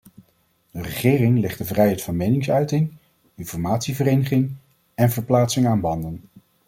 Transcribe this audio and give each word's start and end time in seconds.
De 0.71 0.81
regering 0.81 1.39
legt 1.39 1.57
de 1.57 1.65
vrijheid 1.65 2.01
van 2.01 2.15
meningsuiting, 2.15 2.93
informatie, 3.35 3.95
vereniging 3.95 4.51
en 4.95 5.09
verplaatsing 5.11 5.67
aan 5.67 5.81
banden. 5.81 6.21